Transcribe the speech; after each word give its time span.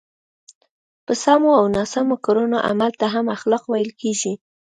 په 1.05 1.13
سمو 1.23 1.49
او 1.59 1.65
ناسم 1.75 2.07
کړنو 2.25 2.57
عمل 2.69 2.91
ته 2.99 3.05
هم 3.13 3.25
اخلاق 3.37 3.63
ویل 3.67 3.91
کېږي. 4.01 4.33